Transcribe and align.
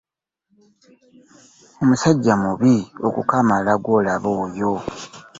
Musajja 1.87 2.33
mubi 2.43 2.75
okukamala 3.07 3.71
gw'olaba 3.83 4.29
oyo. 4.43 4.73